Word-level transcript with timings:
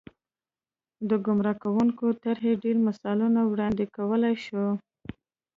د 1.09 1.11
ګمراه 1.25 1.59
کوونکې 1.63 2.19
طرحې 2.23 2.53
ډېر 2.63 2.77
مثالونه 2.87 3.39
وړاندې 3.45 3.83
کولای 3.95 4.35
شو. 4.45 4.65